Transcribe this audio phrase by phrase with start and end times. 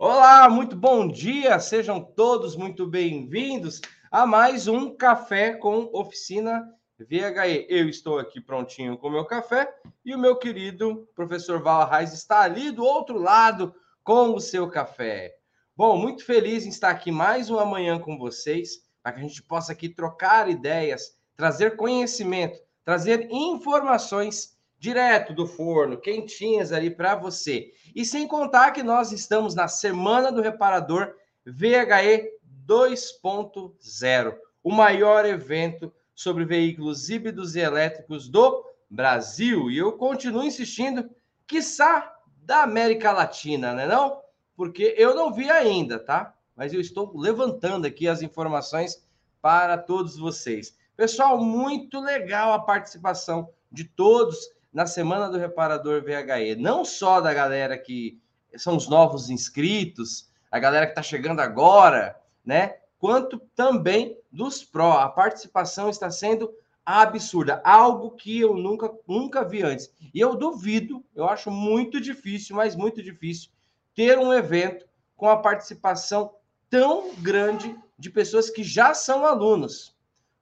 [0.00, 3.80] Olá, muito bom dia, sejam todos muito bem-vindos
[4.12, 7.66] a mais um Café com Oficina VHE.
[7.68, 9.68] Eu estou aqui prontinho com o meu café
[10.04, 13.74] e o meu querido professor Val Reis está ali do outro lado
[14.04, 15.34] com o seu café.
[15.76, 19.42] Bom, muito feliz em estar aqui mais uma manhã com vocês, para que a gente
[19.42, 27.72] possa aqui trocar ideias, trazer conhecimento, trazer informações direto do forno, quentinhas ali para você.
[27.94, 31.14] E sem contar que nós estamos na Semana do Reparador
[31.44, 32.30] VHE
[32.66, 39.70] 2.0, o maior evento sobre veículos híbridos e elétricos do Brasil.
[39.70, 41.08] E eu continuo insistindo,
[41.46, 44.20] quiçá da América Latina, né não?
[44.56, 46.34] Porque eu não vi ainda, tá?
[46.54, 49.06] Mas eu estou levantando aqui as informações
[49.40, 50.76] para todos vocês.
[50.96, 56.56] Pessoal, muito legal a participação de todos na Semana do Reparador VHE.
[56.56, 58.20] Não só da galera que
[58.56, 62.76] são os novos inscritos, a galera que está chegando agora, né?
[62.98, 64.98] Quanto também dos pró.
[64.98, 66.52] A participação está sendo
[66.84, 69.92] absurda, algo que eu nunca, nunca vi antes.
[70.14, 73.50] E eu duvido, eu acho muito difícil, mas muito difícil,
[73.94, 76.32] ter um evento com a participação
[76.70, 79.94] tão grande de pessoas que já são alunos.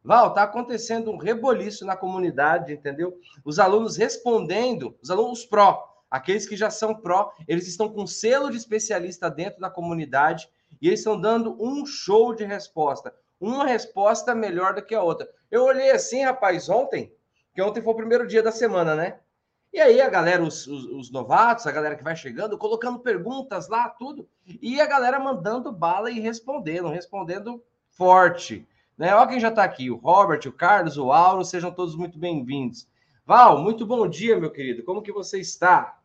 [0.06, 3.18] Val, está acontecendo um reboliço na comunidade, entendeu?
[3.44, 8.48] Os alunos respondendo, os alunos pró, aqueles que já são pró, eles estão com selo
[8.48, 10.48] de especialista dentro da comunidade
[10.80, 13.12] e eles estão dando um show de resposta.
[13.40, 15.28] Uma resposta melhor do que a outra.
[15.50, 17.12] Eu olhei assim, rapaz, ontem,
[17.52, 19.18] que ontem foi o primeiro dia da semana, né?
[19.72, 23.68] E aí a galera, os, os, os, novatos, a galera que vai chegando, colocando perguntas
[23.68, 28.66] lá, tudo, e a galera mandando bala e respondendo, respondendo forte.
[28.97, 29.14] Né?
[29.14, 32.89] Olha quem já está aqui, o Robert, o Carlos, o Auro, sejam todos muito bem-vindos.
[33.27, 34.83] Val, muito bom dia, meu querido.
[34.84, 35.98] Como que você está?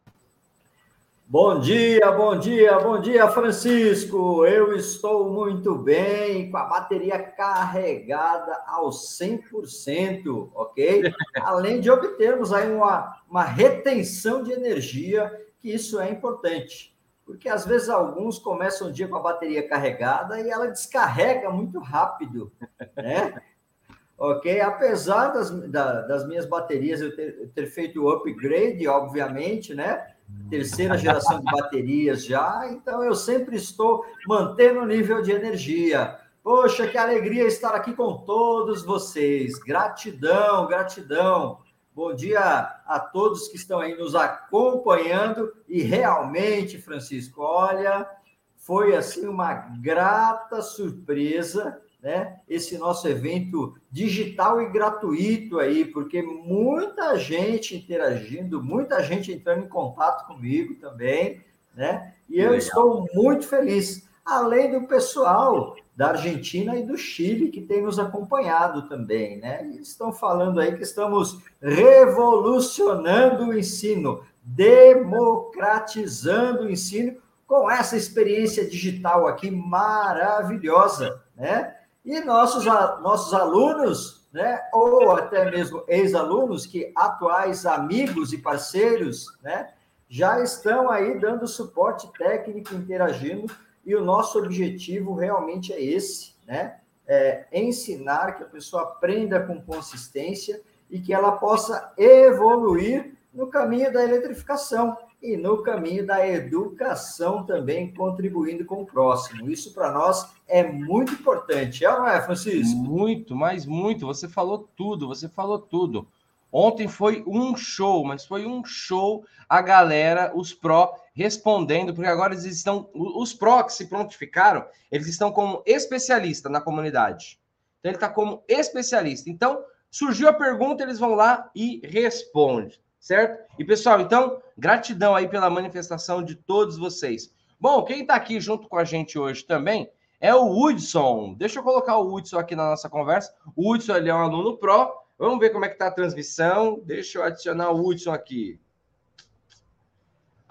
[1.25, 4.45] Bom dia, bom dia, bom dia, Francisco.
[4.45, 11.03] Eu estou muito bem, com a bateria carregada ao 100%, ok?
[11.39, 15.31] Além de obtermos aí uma, uma retenção de energia,
[15.61, 16.91] que isso é importante
[17.25, 21.79] porque às vezes alguns começam o dia com a bateria carregada e ela descarrega muito
[21.79, 22.51] rápido,
[22.95, 23.41] né?
[24.17, 24.61] ok?
[24.61, 30.05] Apesar das, da, das minhas baterias eu ter, eu ter, feito o upgrade, obviamente, né?
[30.49, 36.17] Terceira geração de baterias já, então eu sempre estou mantendo o nível de energia.
[36.43, 39.59] Poxa, que alegria estar aqui com todos vocês.
[39.59, 41.59] Gratidão, gratidão.
[42.03, 45.53] Bom dia a todos que estão aí nos acompanhando.
[45.69, 48.09] E realmente, Francisco, olha,
[48.57, 52.39] foi assim uma grata surpresa, né?
[52.49, 59.69] Esse nosso evento digital e gratuito aí, porque muita gente interagindo, muita gente entrando em
[59.69, 61.45] contato comigo também,
[61.75, 62.15] né?
[62.27, 62.57] E eu Legal.
[62.57, 64.09] estou muito feliz.
[64.25, 69.63] Além do pessoal da Argentina e do Chile, que tem nos acompanhado também, né?
[69.67, 78.67] E estão falando aí que estamos revolucionando o ensino, democratizando o ensino com essa experiência
[78.67, 81.75] digital aqui maravilhosa, né?
[82.03, 84.59] E nossos, nossos alunos, né?
[84.73, 89.69] Ou até mesmo ex-alunos, que atuais amigos e parceiros, né?
[90.09, 93.45] Já estão aí dando suporte técnico, interagindo
[93.85, 96.77] e o nosso objetivo realmente é esse, né?
[97.07, 103.91] É ensinar que a pessoa aprenda com consistência e que ela possa evoluir no caminho
[103.91, 109.49] da eletrificação e no caminho da educação também, contribuindo com o próximo.
[109.49, 112.75] Isso para nós é muito importante, é ou não é, Francisco?
[112.75, 114.07] Muito, mas muito.
[114.07, 116.07] Você falou tudo, você falou tudo.
[116.51, 122.33] Ontem foi um show, mas foi um show a galera, os pró, respondendo, porque agora
[122.33, 122.89] eles estão.
[122.93, 127.39] Os pró que se prontificaram, eles estão como especialista na comunidade.
[127.79, 129.29] Então, ele está como especialista.
[129.29, 133.43] Então, surgiu a pergunta, eles vão lá e respondem, certo?
[133.57, 137.33] E, pessoal, então, gratidão aí pela manifestação de todos vocês.
[137.59, 141.35] Bom, quem está aqui junto com a gente hoje também é o Hudson.
[141.37, 143.33] Deixa eu colocar o Hudson aqui na nossa conversa.
[143.55, 146.81] O Hudson ele é um aluno pró Vamos ver como é que está a transmissão.
[146.83, 148.59] Deixa eu adicionar o Hudson aqui.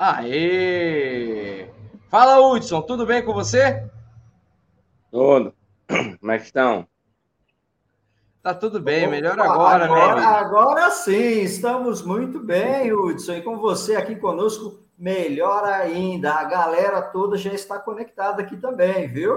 [0.03, 1.69] Aê!
[2.09, 3.87] Fala, Hudson, tudo bem com você?
[5.11, 5.55] Tudo.
[6.19, 6.89] Como é que estão?
[8.43, 10.27] Tá tudo bem, melhor agora, agora né?
[10.27, 13.35] Agora sim, estamos muito bem, Hudson.
[13.35, 16.33] E com você aqui conosco, melhor ainda.
[16.33, 19.37] A galera toda já está conectada aqui também, viu?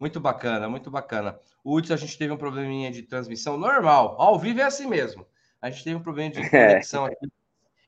[0.00, 1.38] Muito bacana, muito bacana.
[1.62, 4.16] O Hudson, a gente teve um probleminha de transmissão normal.
[4.18, 5.26] Ao vivo é assim mesmo.
[5.60, 7.30] A gente teve um problema de conexão aqui.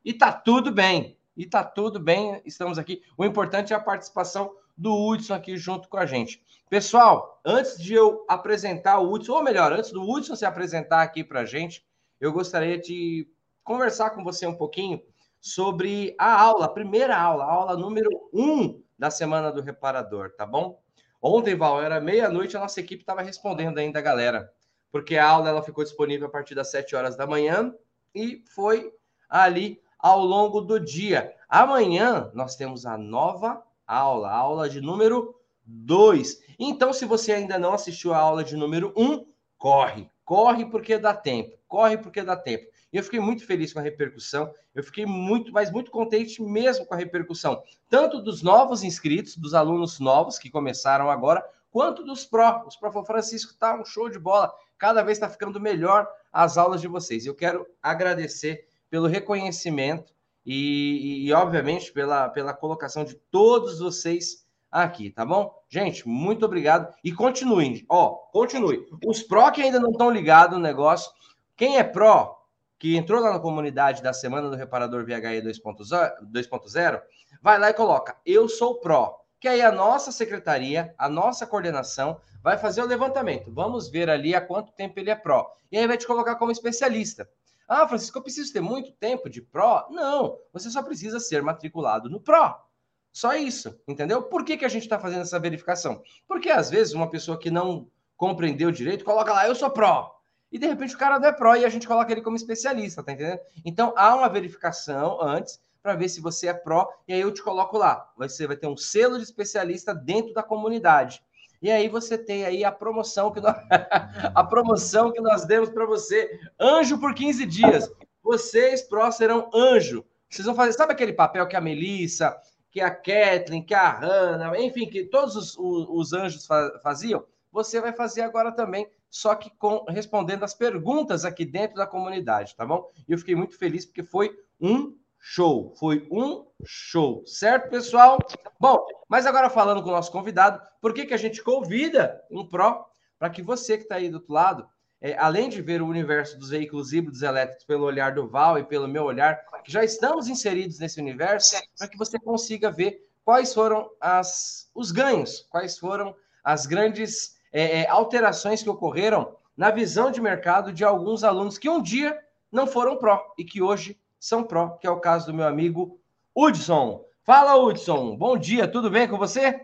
[0.05, 1.17] E tá tudo bem.
[1.35, 3.01] e tá tudo bem, estamos aqui.
[3.17, 6.41] O importante é a participação do Hudson aqui junto com a gente.
[6.69, 11.23] Pessoal, antes de eu apresentar o Hudson, ou melhor, antes do Hudson se apresentar aqui
[11.23, 11.83] para a gente,
[12.21, 13.27] eu gostaria de
[13.63, 15.01] conversar com você um pouquinho
[15.41, 20.45] sobre a aula, a primeira aula, a aula número um da Semana do Reparador, tá
[20.45, 20.79] bom?
[21.21, 24.53] Ontem, Val, era meia-noite, a nossa equipe estava respondendo ainda a galera,
[24.91, 27.73] porque a aula ela ficou disponível a partir das 7 horas da manhã
[28.13, 28.93] e foi
[29.27, 31.33] ali ao longo do dia.
[31.49, 35.33] Amanhã nós temos a nova aula, a aula de número
[35.65, 36.43] 2.
[36.59, 39.25] Então, se você ainda não assistiu a aula de número 1, um,
[39.57, 42.67] corre, corre porque dá tempo, corre porque dá tempo.
[42.93, 46.85] E eu fiquei muito feliz com a repercussão, eu fiquei muito, mas muito contente mesmo
[46.85, 52.25] com a repercussão, tanto dos novos inscritos, dos alunos novos que começaram agora, quanto dos
[52.25, 52.63] pró.
[52.67, 56.79] Os pró Francisco tá um show de bola, cada vez está ficando melhor as aulas
[56.79, 57.25] de vocês.
[57.25, 60.13] Eu quero agradecer pelo reconhecimento
[60.45, 65.53] e, e, obviamente, pela, pela colocação de todos vocês aqui, tá bom?
[65.67, 67.85] Gente, muito obrigado e continuem.
[67.89, 68.87] Ó, continue.
[69.05, 71.11] Os pró que ainda não estão ligados no negócio,
[71.57, 72.37] quem é pró,
[72.79, 77.01] que entrou lá na comunidade da Semana do Reparador VHE 2.0,
[77.41, 79.19] vai lá e coloca, eu sou pró.
[79.41, 83.51] Que aí a nossa secretaria, a nossa coordenação, vai fazer o levantamento.
[83.51, 85.51] Vamos ver ali há quanto tempo ele é pró.
[85.69, 87.27] E aí vai te colocar como especialista.
[87.67, 89.87] Ah, Francisco, eu preciso ter muito tempo de pró?
[89.89, 92.63] Não, você só precisa ser matriculado no pró.
[93.11, 94.23] Só isso, entendeu?
[94.23, 96.03] Por que, que a gente está fazendo essa verificação?
[96.27, 100.19] Porque às vezes uma pessoa que não compreendeu direito coloca lá, eu sou pró.
[100.51, 103.03] E de repente o cara não é pró e a gente coloca ele como especialista,
[103.03, 103.39] tá entendendo?
[103.63, 107.41] Então há uma verificação antes para ver se você é pró e aí eu te
[107.41, 108.11] coloco lá.
[108.17, 111.23] Você vai ter um selo de especialista dentro da comunidade.
[111.65, 113.55] E aí você tem aí a promoção que nós,
[114.35, 117.91] a promoção que nós demos para você, anjo por 15 dias.
[118.21, 120.05] Vocês pró serão anjo.
[120.29, 122.39] Vocês vão fazer, sabe aquele papel que a Melissa,
[122.69, 126.47] que a Kathleen, que a Hannah, enfim, que todos os, os, os anjos
[126.83, 127.25] faziam?
[127.51, 132.55] Você vai fazer agora também, só que com respondendo as perguntas aqui dentro da comunidade,
[132.55, 132.91] tá bom?
[133.07, 134.95] E eu fiquei muito feliz porque foi um
[135.27, 138.19] Show, foi um show, certo, pessoal?
[138.59, 142.47] Bom, mas agora falando com o nosso convidado, por que, que a gente convida um
[142.47, 142.85] Pro?
[143.17, 144.69] Para que você que está aí do outro lado,
[145.01, 148.63] é, além de ver o universo dos veículos híbridos elétricos pelo olhar do Val e
[148.63, 153.51] pelo meu olhar, que já estamos inseridos nesse universo, para que você consiga ver quais
[153.51, 160.11] foram as, os ganhos, quais foram as grandes é, é, alterações que ocorreram na visão
[160.11, 162.15] de mercado de alguns alunos que um dia
[162.51, 166.01] não foram pró e que hoje são Pro, que é o caso do meu amigo
[166.35, 167.05] Hudson.
[167.21, 168.17] Fala, Hudson.
[168.17, 169.63] Bom dia, tudo bem com você?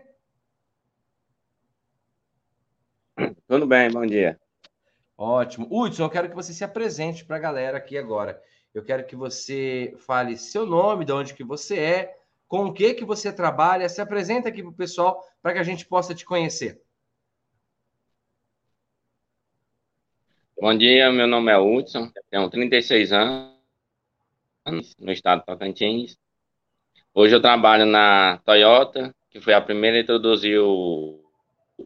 [3.48, 4.40] Tudo bem, bom dia.
[5.18, 5.66] Ótimo.
[5.68, 8.40] Hudson, eu quero que você se apresente para a galera aqui agora.
[8.72, 12.16] Eu quero que você fale seu nome, de onde que você é,
[12.46, 15.64] com o que que você trabalha, se apresenta aqui para o pessoal para que a
[15.64, 16.80] gente possa te conhecer.
[20.56, 23.51] Bom dia, meu nome é Hudson, tenho 36 anos,
[24.98, 26.18] no estado de Tocantins.
[27.14, 31.20] Hoje eu trabalho na Toyota, que foi a primeira a introduzir o,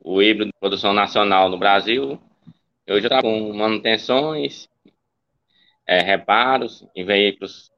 [0.05, 2.21] o híbrido de produção nacional no Brasil.
[2.89, 4.69] Hoje eu trabalho com manutenções,
[5.87, 7.73] é, reparos em veículos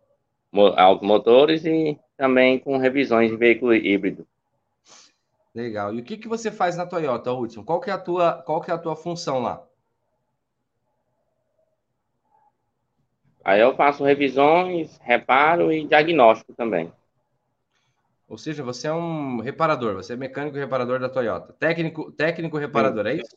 [0.76, 4.26] automotores e também com revisões de veículo híbrido.
[5.54, 5.94] Legal.
[5.94, 7.64] E o que, que você faz na Toyota, Hudson?
[7.64, 9.67] Qual que é a tua, qual que é a tua função lá?
[13.48, 16.92] Aí eu faço revisões, reparo e diagnóstico também.
[18.28, 21.54] Ou seja, você é um reparador, você é mecânico reparador da Toyota.
[21.54, 23.10] Técnico, técnico reparador, Sim.
[23.10, 23.34] é isso?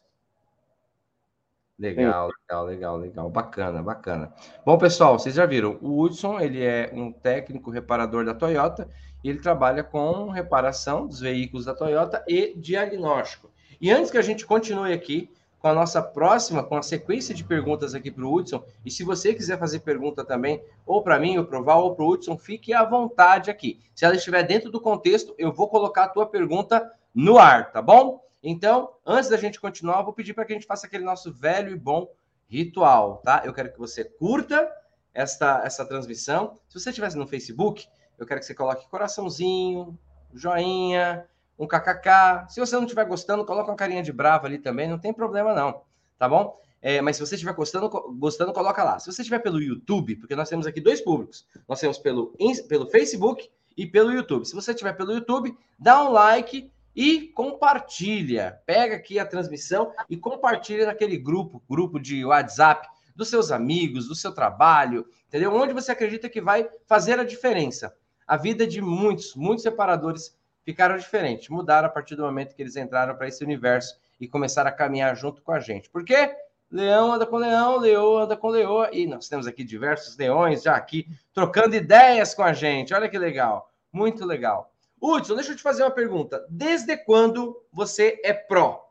[1.79, 2.35] Legal, Sim.
[2.41, 3.29] legal, legal, legal.
[3.29, 4.33] Bacana, bacana.
[4.65, 8.89] Bom, pessoal, vocês já viram, o Hudson, ele é um técnico reparador da Toyota
[9.23, 13.49] e ele trabalha com reparação dos veículos da Toyota e diagnóstico.
[13.79, 15.29] E antes que a gente continue aqui,
[15.61, 18.63] com a nossa próxima, com a sequência de perguntas aqui para o Hudson.
[18.83, 21.95] E se você quiser fazer pergunta também, ou para mim, ou para o Val, ou
[21.95, 23.79] para o Hudson, fique à vontade aqui.
[23.93, 27.81] Se ela estiver dentro do contexto, eu vou colocar a tua pergunta no ar, tá
[27.81, 28.25] bom?
[28.41, 31.31] Então, antes da gente continuar, eu vou pedir para que a gente faça aquele nosso
[31.31, 32.11] velho e bom
[32.49, 33.43] ritual, tá?
[33.45, 34.67] Eu quero que você curta
[35.13, 36.57] esta, essa transmissão.
[36.67, 37.87] Se você estivesse no Facebook,
[38.17, 39.97] eu quero que você coloque coraçãozinho,
[40.33, 41.25] joinha,
[41.61, 42.47] um kkk.
[42.49, 45.53] Se você não estiver gostando, coloca uma carinha de brava ali também, não tem problema
[45.53, 45.83] não,
[46.17, 46.59] tá bom?
[46.81, 47.87] É, mas se você estiver gostando,
[48.17, 48.97] gostando, coloca lá.
[48.97, 51.45] Se você estiver pelo YouTube, porque nós temos aqui dois públicos.
[51.67, 52.35] Nós temos pelo,
[52.67, 54.45] pelo Facebook e pelo YouTube.
[54.45, 58.59] Se você estiver pelo YouTube, dá um like e compartilha.
[58.65, 64.15] Pega aqui a transmissão e compartilha naquele grupo, grupo de WhatsApp dos seus amigos, do
[64.15, 65.53] seu trabalho, entendeu?
[65.53, 67.95] Onde você acredita que vai fazer a diferença.
[68.25, 72.75] A vida de muitos, muitos separadores ficaram diferentes, mudaram a partir do momento que eles
[72.75, 75.89] entraram para esse universo e começaram a caminhar junto com a gente.
[75.89, 76.35] Por quê?
[76.71, 80.75] Leão anda com leão, leoa anda com leoa, e nós temos aqui diversos leões já
[80.75, 82.93] aqui trocando ideias com a gente.
[82.93, 84.71] Olha que legal, muito legal.
[85.01, 86.45] Hudson, deixa eu te fazer uma pergunta.
[86.47, 88.87] Desde quando você é pró?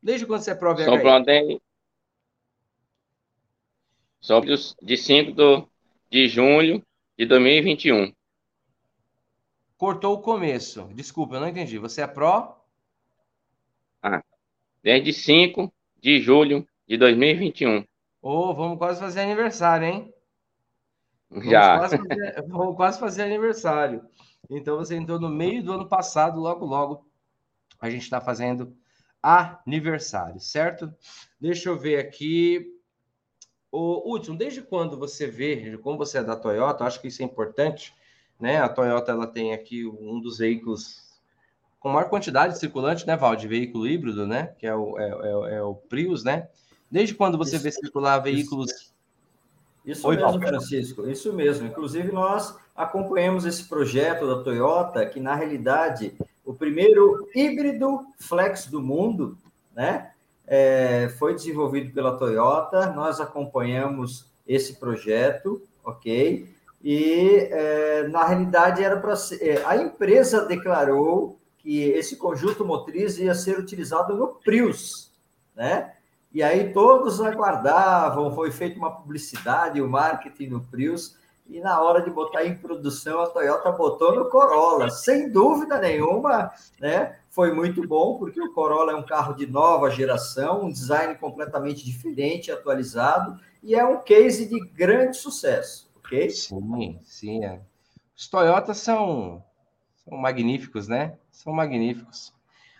[0.00, 0.84] Desde quando você é pró VHI?
[0.84, 1.60] Sou pró de...
[4.20, 4.40] Sou
[4.80, 5.68] de 5
[6.10, 6.82] de junho
[7.18, 8.12] de 2021.
[9.78, 10.90] Cortou o começo.
[10.92, 11.78] Desculpa, eu não entendi.
[11.78, 12.60] Você é pró?
[14.02, 14.22] Ah,
[14.82, 17.78] desde 5 de julho de 2021.
[18.20, 20.12] Ô, oh, vamos quase fazer aniversário, hein?
[21.30, 21.78] Vamos Já.
[21.78, 24.04] Quase fazer, vamos quase fazer aniversário.
[24.50, 27.08] Então você entrou no meio do ano passado, logo, logo
[27.80, 28.76] a gente está fazendo
[29.22, 30.92] aniversário, certo?
[31.40, 32.74] Deixa eu ver aqui.
[33.70, 37.24] O Hudson, desde quando você vê, como você é da Toyota, acho que isso é
[37.24, 37.94] importante,
[38.38, 38.58] né?
[38.58, 41.08] A Toyota ela tem aqui um dos veículos
[41.80, 44.54] com maior quantidade de circulante, né, Val, de veículo híbrido, né?
[44.58, 46.48] Que é o, é, é, é o Prius, né?
[46.90, 48.70] Desde quando você isso, vê circular veículos.
[48.70, 48.92] Isso,
[49.84, 51.66] isso Oi, mesmo, Val, Francisco, isso mesmo.
[51.66, 56.14] Inclusive, nós acompanhamos esse projeto da Toyota, que na realidade
[56.44, 59.36] o primeiro híbrido flex do mundo,
[59.74, 60.12] né?
[60.50, 66.48] É, foi desenvolvido pela Toyota, nós acompanhamos esse projeto, ok?
[66.82, 69.14] E é, na realidade era para.
[69.40, 75.12] É, a empresa declarou que esse conjunto motriz ia ser utilizado no Prius,
[75.56, 75.94] né?
[76.32, 81.16] E aí todos aguardavam, foi feita uma publicidade, o um marketing no Prius,
[81.48, 84.90] e na hora de botar em produção, a Toyota botou no Corolla.
[84.90, 87.16] Sem dúvida nenhuma, né?
[87.30, 91.84] Foi muito bom, porque o Corolla é um carro de nova geração, um design completamente
[91.84, 96.30] diferente, atualizado, e é um case de grande sucesso, ok?
[96.30, 97.44] Sim, sim.
[97.44, 97.60] É.
[98.16, 99.44] Os Toyotas são,
[100.04, 101.16] são magníficos, né?
[101.30, 102.32] São magníficos.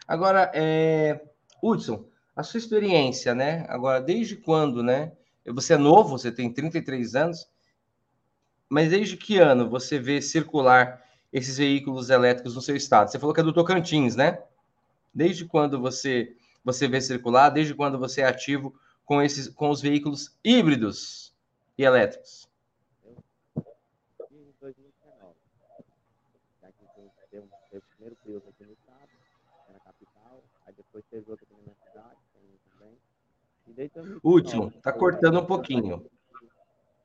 [0.06, 1.20] Agora, é...
[1.62, 2.04] Hudson,
[2.34, 3.66] a sua experiência, né?
[3.68, 5.12] Agora, desde quando, né?
[5.46, 7.48] Você é novo, você tem 33 anos,
[8.68, 13.10] mas desde que ano você vê circular esses veículos elétricos no seu estado?
[13.10, 14.42] Você falou que é do Tocantins, né?
[15.12, 17.48] Desde quando você você vê circular?
[17.50, 21.34] Desde quando você é ativo com esses com os veículos híbridos
[21.78, 22.46] e elétricos?
[24.30, 25.34] Em 2019.
[26.60, 26.84] Já que
[27.30, 29.08] teve período aqui no estado,
[29.72, 32.18] na capital, aí depois outro aqui na minha cidade,
[33.94, 34.20] também.
[34.22, 36.04] Último, tá cortando um pouquinho.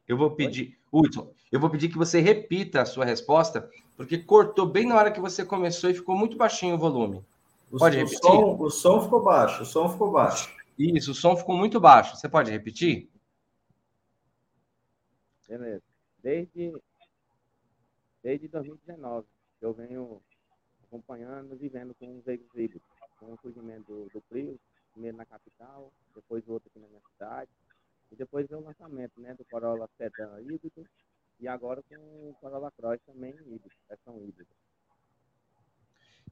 [0.05, 4.65] Eu vou pedir, Hudson, eu vou pedir que você repita a sua resposta, porque cortou
[4.65, 7.23] bem na hora que você começou e ficou muito baixinho o volume.
[7.71, 8.17] O, pode repetir?
[8.17, 10.53] O som, o som ficou baixo, o som ficou baixo.
[10.77, 12.17] Isso, o som ficou muito baixo.
[12.17, 13.09] Você pode repetir?
[15.47, 15.83] Beleza.
[16.21, 16.73] Desde,
[18.21, 19.25] desde 2019,
[19.61, 20.21] eu venho
[20.93, 22.81] acompanhando, vivendo com os híbridos,
[23.19, 24.59] com o surgimento do, do Prius,
[24.91, 27.49] primeiro na capital, depois outro aqui na minha cidade,
[28.11, 30.85] e depois o lançamento né, do Corolla Sedan híbrido
[31.39, 34.49] e agora com o Corolla Cross também híbrido, versão híbrida.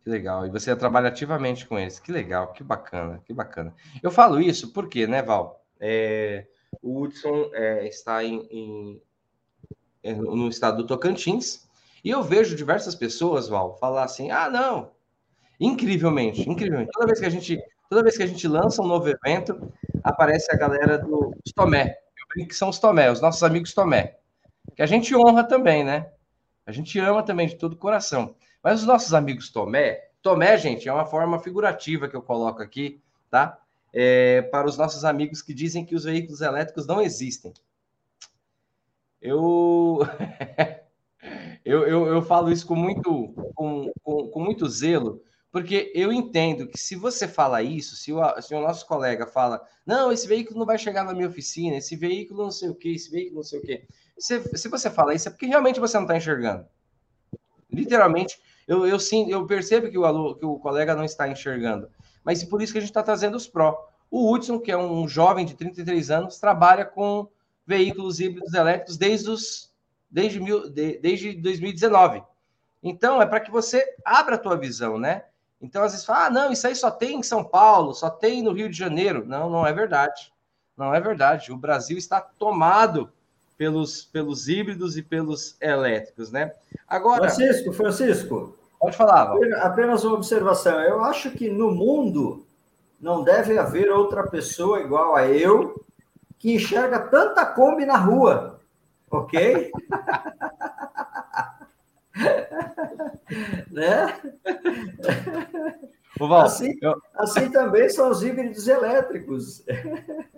[0.03, 0.45] Que legal.
[0.45, 1.99] E você trabalha ativamente com eles.
[1.99, 3.73] Que legal, que bacana, que bacana.
[4.01, 5.63] Eu falo isso porque, né, Val?
[5.79, 6.47] É,
[6.81, 9.01] o Hudson é, está em, em,
[10.03, 11.69] é, no estado do Tocantins
[12.03, 14.91] e eu vejo diversas pessoas, Val, falar assim: ah, não.
[15.59, 16.91] Incrivelmente, incrivelmente.
[16.91, 19.71] Toda vez que a gente, toda vez que a gente lança um novo evento,
[20.03, 21.97] aparece a galera do Tomé.
[22.19, 24.17] Eu brinco que são os Tomé, os nossos amigos Tomé.
[24.75, 26.09] Que a gente honra também, né?
[26.65, 28.35] A gente ama também de todo o coração.
[28.63, 33.01] Mas os nossos amigos Tomé, Tomé, gente, é uma forma figurativa que eu coloco aqui,
[33.29, 33.59] tá?
[33.93, 37.53] É, para os nossos amigos que dizem que os veículos elétricos não existem.
[39.21, 39.99] Eu,
[41.71, 46.67] eu, eu, eu, falo isso com muito, com, com, com muito zelo, porque eu entendo
[46.67, 50.59] que se você fala isso, se o, se o nosso colega fala, não, esse veículo
[50.59, 53.43] não vai chegar na minha oficina, esse veículo não sei o que, esse veículo não
[53.43, 53.87] sei o que.
[54.17, 56.65] Se, se você fala isso, é porque realmente você não está enxergando.
[57.71, 58.37] Literalmente,
[58.67, 61.89] eu, eu, sim, eu percebo que o, aluno, que o colega não está enxergando.
[62.23, 63.87] Mas por isso que a gente está trazendo os pró.
[64.09, 67.29] O Hudson, que é um jovem de 33 anos, trabalha com
[67.65, 69.70] veículos híbridos elétricos desde, os,
[70.11, 72.21] desde, mil, de, desde 2019.
[72.83, 75.23] Então, é para que você abra a tua visão, né?
[75.61, 78.41] Então, às vezes, fala, ah, não, isso aí só tem em São Paulo, só tem
[78.41, 79.23] no Rio de Janeiro.
[79.25, 80.33] Não, não é verdade.
[80.75, 81.51] Não é verdade.
[81.51, 83.11] O Brasil está tomado
[83.57, 86.53] pelos, pelos híbridos e pelos elétricos, né?
[86.87, 87.29] Agora.
[87.29, 88.57] Francisco, Francisco.
[88.79, 89.39] Pode falar, Val.
[89.57, 90.81] Apenas uma observação.
[90.81, 92.43] Eu acho que no mundo
[92.99, 95.85] não deve haver outra pessoa igual a eu
[96.39, 98.59] que enxerga tanta Kombi na rua,
[99.11, 99.71] ok?
[103.71, 104.19] Né?
[106.19, 107.01] Val, assim, eu...
[107.15, 109.63] assim também são os híbridos elétricos.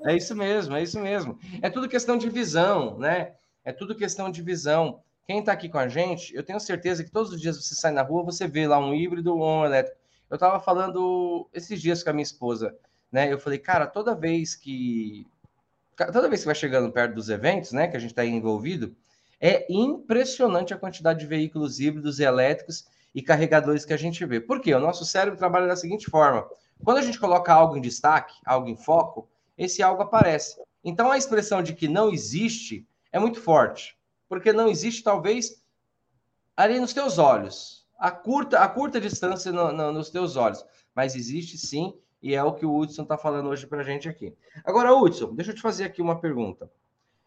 [0.05, 1.37] É isso mesmo, é isso mesmo.
[1.61, 3.33] É tudo questão de visão, né?
[3.65, 5.01] É tudo questão de visão.
[5.25, 7.91] Quem está aqui com a gente, eu tenho certeza que todos os dias você sai
[7.91, 9.97] na rua, você vê lá um híbrido ou um elétrico.
[10.29, 12.75] Eu estava falando esses dias com a minha esposa,
[13.11, 13.31] né?
[13.31, 15.27] Eu falei, cara, toda vez que
[15.95, 18.95] toda vez que vai chegando perto dos eventos, né, que a gente está envolvido,
[19.39, 24.39] é impressionante a quantidade de veículos híbridos e elétricos e carregadores que a gente vê.
[24.39, 24.73] Por quê?
[24.73, 26.47] O nosso cérebro trabalha da seguinte forma:
[26.83, 30.61] quando a gente coloca algo em destaque, algo em foco, esse algo aparece.
[30.83, 33.97] Então a expressão de que não existe é muito forte,
[34.27, 35.61] porque não existe talvez
[36.57, 41.15] ali nos teus olhos, a curta, a curta distância no, no, nos teus olhos, mas
[41.15, 44.33] existe sim, e é o que o Hudson está falando hoje para a gente aqui.
[44.63, 46.71] Agora, Hudson, deixa eu te fazer aqui uma pergunta.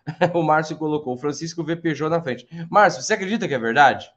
[0.33, 2.49] o Márcio colocou, o Francisco vê Peugeot na frente.
[2.71, 4.11] Márcio, você acredita que é verdade?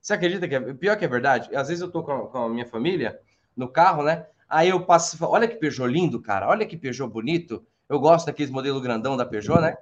[0.00, 1.54] Você acredita que é pior que é verdade?
[1.54, 3.18] Às vezes eu tô com a, com a minha família
[3.56, 4.24] no carro, né?
[4.48, 6.48] Aí eu passo, olha que Peugeot lindo, cara.
[6.48, 7.66] Olha que Peugeot bonito.
[7.88, 9.76] Eu gosto daqueles modelo grandão da Peugeot, né?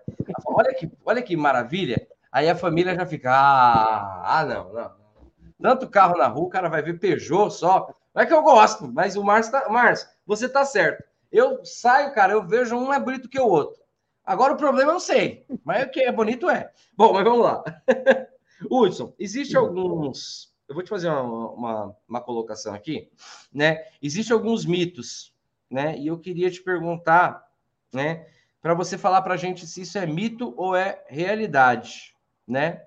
[0.46, 2.08] Olha que, olha que maravilha.
[2.32, 4.98] Aí a família já fica, ah, ah não, não.
[5.60, 7.92] Tanto carro na rua, o cara vai ver Peugeot só.
[8.18, 11.04] Não é que eu gosto, mas o Márcio tá, Márcio, você tá certo.
[11.30, 13.80] Eu saio, cara, eu vejo um é bonito que o outro.
[14.26, 16.72] Agora o problema eu não sei, mas o que é bonito é.
[16.96, 17.62] Bom, mas vamos lá.
[18.68, 20.52] Hudson, existe alguns.
[20.68, 23.08] Eu vou te fazer uma, uma, uma colocação aqui,
[23.52, 23.84] né?
[24.02, 25.32] Existem alguns mitos,
[25.70, 25.96] né?
[25.96, 27.48] E eu queria te perguntar,
[27.92, 28.26] né?
[28.60, 32.82] Para você falar para a gente se isso é mito ou é realidade, né?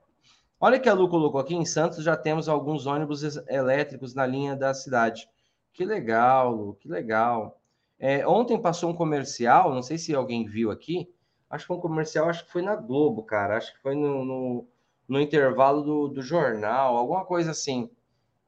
[0.61, 4.55] Olha que a Lu colocou aqui em Santos já temos alguns ônibus elétricos na linha
[4.55, 5.27] da cidade.
[5.73, 7.59] Que legal, Lu, que legal.
[7.99, 11.11] É, ontem passou um comercial, não sei se alguém viu aqui.
[11.49, 13.57] Acho que foi um comercial, acho que foi na Globo, cara.
[13.57, 14.67] Acho que foi no, no
[15.11, 17.89] no intervalo do, do jornal, alguma coisa assim.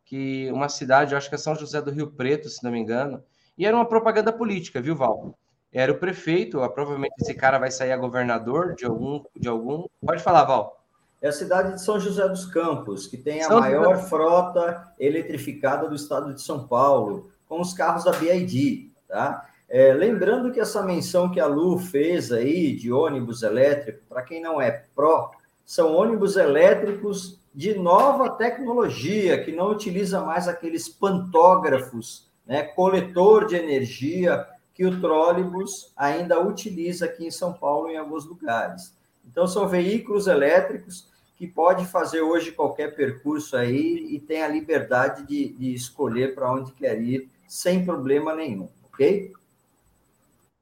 [0.05, 3.21] Que uma cidade, acho que é São José do Rio Preto, se não me engano,
[3.58, 5.38] e era uma propaganda política, viu, Val?
[5.73, 9.21] Era o prefeito, provavelmente esse cara vai sair a governador de algum.
[9.36, 9.88] De algum...
[10.06, 10.83] Pode falar, Val.
[11.24, 14.10] É a cidade de São José dos Campos, que tem a São maior José...
[14.10, 19.48] frota eletrificada do estado de São Paulo, com os carros da BID, tá?
[19.70, 24.42] É, lembrando que essa menção que a Lu fez aí de ônibus elétrico, para quem
[24.42, 25.32] não é pró
[25.66, 33.56] são ônibus elétricos de nova tecnologia, que não utiliza mais aqueles pantógrafos, né, coletor de
[33.56, 38.94] energia que o trólebus ainda utiliza aqui em São Paulo em alguns lugares.
[39.26, 41.12] Então são veículos elétricos
[41.43, 46.49] que pode fazer hoje qualquer percurso aí e tem a liberdade de, de escolher para
[46.49, 49.34] onde quer ir sem problema nenhum, ok?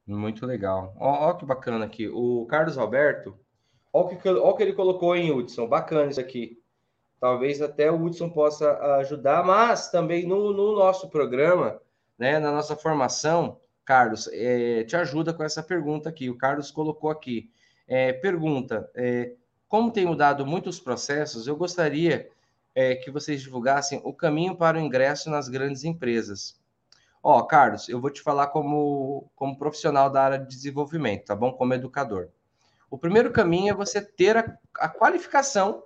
[0.04, 0.92] Muito legal.
[0.98, 2.08] Olha que bacana aqui.
[2.08, 3.38] O Carlos Alberto
[3.92, 5.68] Olha o que, o que ele colocou em Hudson.
[5.68, 6.58] Bacana isso aqui.
[7.20, 11.80] Talvez até o Hudson possa ajudar, mas também no, no nosso programa,
[12.18, 16.28] né, na nossa formação, Carlos, é, te ajuda com essa pergunta aqui.
[16.28, 17.50] O Carlos colocou aqui.
[17.86, 19.36] É, pergunta: é,
[19.72, 22.28] como tem mudado muitos processos, eu gostaria
[22.74, 26.60] é, que vocês divulgassem o caminho para o ingresso nas grandes empresas.
[27.22, 31.54] Ó, Carlos, eu vou te falar como, como profissional da área de desenvolvimento, tá bom?
[31.54, 32.28] Como educador.
[32.90, 35.82] O primeiro caminho é você ter a, a qualificação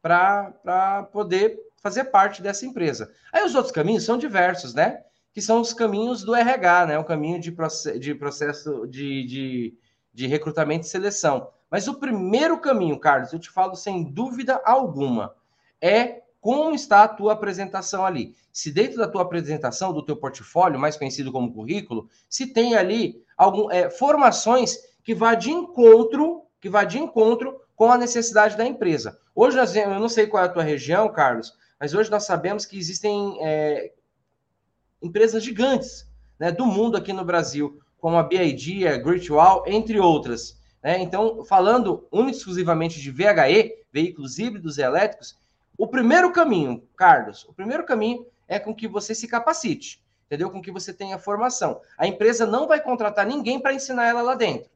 [0.00, 3.12] para poder fazer parte dessa empresa.
[3.30, 5.02] Aí os outros caminhos são diversos, né?
[5.34, 6.98] Que são os caminhos do RH, né?
[6.98, 9.78] O caminho de, proce de processo de, de,
[10.18, 11.48] de recrutamento e seleção.
[11.70, 15.32] Mas o primeiro caminho, Carlos, eu te falo sem dúvida alguma,
[15.80, 18.34] é como está a tua apresentação ali.
[18.52, 23.22] Se dentro da tua apresentação, do teu portfólio, mais conhecido como currículo, se tem ali
[23.36, 28.66] algum, é, formações que vá de encontro, que vá de encontro com a necessidade da
[28.66, 29.20] empresa.
[29.36, 32.66] Hoje nós, eu não sei qual é a tua região, Carlos, mas hoje nós sabemos
[32.66, 33.92] que existem é,
[35.00, 36.08] empresas gigantes
[36.40, 39.00] né, do mundo aqui no Brasil, como a BID, a
[39.34, 40.58] Wall, entre outras.
[40.82, 41.00] Né?
[41.00, 45.38] Então, falando única exclusivamente de VHE, veículos híbridos e elétricos,
[45.76, 50.50] o primeiro caminho, Carlos, o primeiro caminho é com que você se capacite, entendeu?
[50.50, 51.80] Com que você tenha formação.
[51.96, 54.70] A empresa não vai contratar ninguém para ensinar ela lá dentro.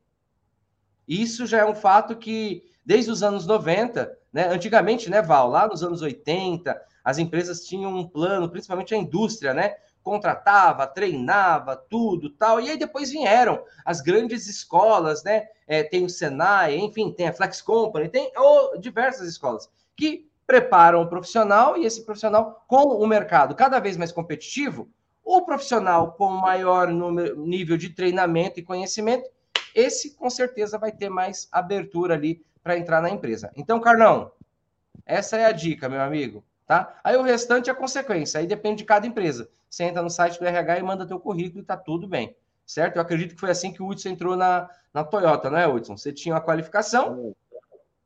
[1.06, 5.66] Isso já é um fato que, desde os anos 90, né, antigamente, né, Val, lá
[5.66, 9.74] nos anos 80, as empresas tinham um plano, principalmente a indústria, né?
[10.02, 12.60] Contratava, treinava, tudo tal.
[12.60, 15.46] E aí depois vieram as grandes escolas, né?
[15.66, 21.02] É, tem o Senai, enfim, tem a Flex Company, tem oh, diversas escolas que preparam
[21.02, 24.88] o profissional e esse profissional, com o mercado cada vez mais competitivo,
[25.24, 29.28] o profissional com maior número, nível de treinamento e conhecimento,
[29.74, 33.50] esse com certeza vai ter mais abertura ali para entrar na empresa.
[33.56, 34.32] Então, Carlão,
[35.06, 36.98] essa é a dica, meu amigo, tá?
[37.02, 39.48] Aí o restante é consequência, aí depende de cada empresa.
[39.72, 42.96] Você entra no site do RH e manda teu currículo e tá tudo bem, certo?
[42.96, 45.96] Eu acredito que foi assim que o Hudson entrou na, na Toyota, não é, Hudson?
[45.96, 47.34] Você tinha uma qualificação,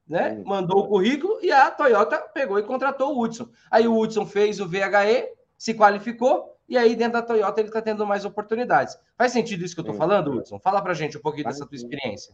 [0.07, 0.40] né?
[0.46, 3.48] Mandou o currículo e a Toyota pegou e contratou o Hudson.
[3.68, 7.83] Aí o Hudson fez o VHE, se qualificou e aí dentro da Toyota ele está
[7.83, 8.96] tendo mais oportunidades.
[9.18, 10.61] Faz sentido isso que eu estou falando, Hudson?
[10.61, 12.33] Fala para gente um pouquinho Faz dessa tua experiência.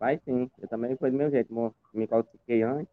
[0.00, 0.50] Faz sim.
[0.60, 1.54] Eu também foi do meu jeito.
[1.94, 2.92] Me qualifiquei antes,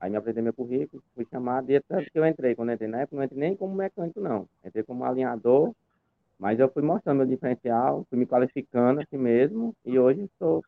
[0.00, 2.54] aí me apresentei meu currículo, fui chamado, e é tanto que eu entrei.
[2.54, 4.48] Quando eu entrei na época, não entrei nem como mecânico, não.
[4.64, 5.74] Entrei como alinhador,
[6.38, 10.62] mas eu fui mostrando meu diferencial, fui me qualificando assim mesmo, e hoje sou,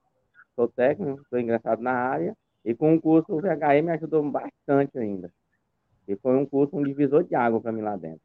[0.56, 4.98] sou técnico, estou engraçado na área, e com o curso o VHE me ajudou bastante
[4.98, 5.32] ainda.
[6.08, 8.20] E foi um curso, um divisor de água para mim lá dentro.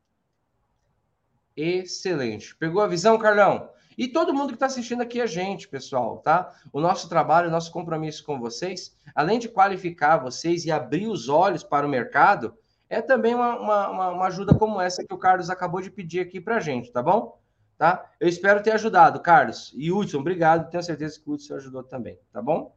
[1.56, 2.56] Excelente.
[2.58, 3.70] Pegou a visão, Carlão?
[3.98, 6.52] E todo mundo que está assistindo aqui a gente, pessoal, tá?
[6.74, 11.30] O nosso trabalho, o nosso compromisso com vocês, além de qualificar vocês e abrir os
[11.30, 12.54] olhos para o mercado,
[12.90, 16.40] é também uma, uma, uma ajuda como essa que o Carlos acabou de pedir aqui
[16.40, 17.40] para a gente, tá bom?
[17.78, 18.10] Tá?
[18.20, 19.74] Eu espero ter ajudado, Carlos.
[19.76, 20.70] E Hudson, obrigado.
[20.70, 22.74] Tenho certeza que o Hudson ajudou também, tá bom?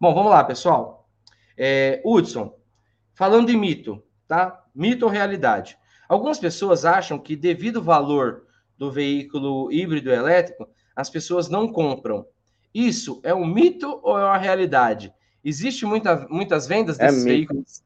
[0.00, 1.08] Bom, vamos lá, pessoal.
[1.56, 2.56] É, Hudson,
[3.14, 4.64] falando de mito, tá?
[4.74, 5.78] Mito ou realidade?
[6.08, 8.46] Algumas pessoas acham que, devido ao valor
[8.80, 10.66] do veículo híbrido elétrico,
[10.96, 12.24] as pessoas não compram.
[12.74, 15.12] Isso é um mito ou é uma realidade?
[15.44, 17.84] Existe muita, muitas vendas é desses é veículos?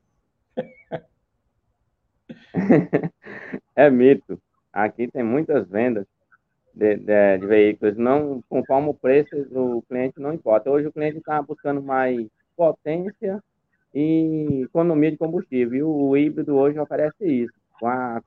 [3.74, 4.40] é mito.
[4.72, 6.06] Aqui tem muitas vendas
[6.72, 7.96] de, de, de, veículos.
[7.96, 10.70] Não conforme o preço, o cliente não importa.
[10.70, 12.24] Hoje o cliente está buscando mais
[12.56, 13.42] potência
[13.92, 15.76] e economia de combustível.
[15.76, 17.54] E o híbrido hoje oferece isso.
[17.80, 18.22] Com a,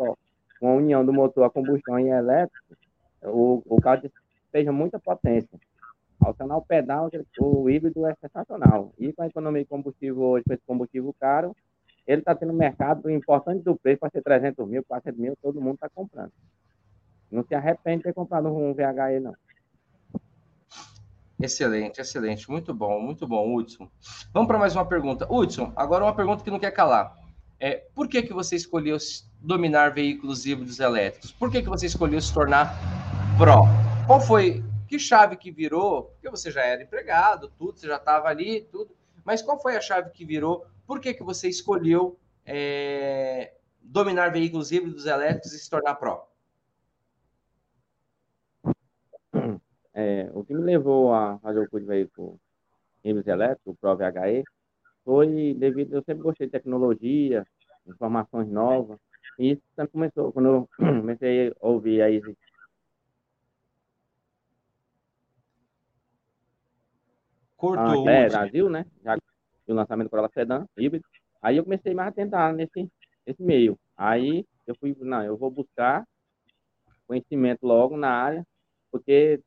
[0.59, 2.75] com a união do motor a combustão e elétrico,
[3.23, 4.09] o, o carro
[4.51, 5.59] seja muita potência.
[6.19, 8.91] Ao o pedal, o híbrido é sensacional.
[8.97, 11.55] E com a economia de combustível hoje, com esse combustível caro,
[12.07, 15.75] ele está tendo mercado importante do preço para ser 300 mil, 400 mil, todo mundo
[15.75, 16.31] está comprando.
[17.29, 19.35] Não se arrepende de ter comprado um VHE, não.
[21.39, 22.49] Excelente, excelente.
[22.49, 23.87] Muito bom, muito bom, Hudson.
[24.33, 25.31] Vamos para mais uma pergunta.
[25.31, 27.13] Hudson, agora uma pergunta que não quer calar.
[27.59, 28.97] É, por que, que você escolheu
[29.39, 31.31] dominar veículos híbridos elétricos?
[31.31, 32.73] Por que, que você escolheu se tornar
[33.37, 33.63] pró?
[34.05, 34.63] Qual foi?
[34.87, 36.03] Que chave que virou?
[36.03, 38.95] Porque você já era empregado, tudo, você já estava ali, tudo.
[39.25, 40.65] Mas qual foi a chave que virou?
[40.85, 46.29] Por que, que você escolheu é, dominar veículos híbridos elétricos e se tornar pró?
[49.93, 52.39] É, o que me levou a fazer o curso de veículo
[53.03, 54.43] híbridos elétricos, o Pro VHE,
[55.03, 57.45] foi devido, eu sempre gostei de tecnologia,
[57.87, 58.99] informações novas,
[59.37, 60.69] e isso sempre começou, quando eu
[61.01, 62.21] comecei a ouvir aí
[67.55, 68.07] Cortou.
[68.07, 68.85] Ah, é, Brasil, né?
[69.03, 69.17] Já
[69.67, 71.05] o lançamento do Corolla Sedan, híbrido.
[71.41, 72.89] Aí eu comecei mais a tentar nesse,
[73.25, 73.77] nesse meio.
[73.97, 76.05] Aí eu fui, não, eu vou buscar
[77.07, 78.45] conhecimento logo na área,
[78.91, 79.41] porque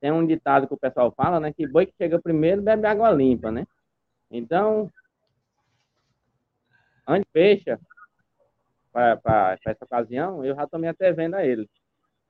[0.00, 1.52] tem um ditado que o pessoal fala, né?
[1.52, 3.66] Que boi que chega primeiro bebe água limpa, né?
[4.30, 4.90] Então,
[7.06, 7.80] antes fecha
[8.94, 11.68] para essa ocasião, eu já estou me atrevendo a ele.